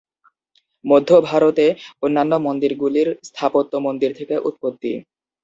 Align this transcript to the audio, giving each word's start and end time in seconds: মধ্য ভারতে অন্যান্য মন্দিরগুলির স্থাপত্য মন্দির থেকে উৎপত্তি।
মধ্য 0.85 1.09
ভারতে 1.29 1.65
অন্যান্য 2.03 2.33
মন্দিরগুলির 2.45 3.09
স্থাপত্য 3.29 3.73
মন্দির 3.85 4.11
থেকে 4.19 4.35
উৎপত্তি। 4.47 4.91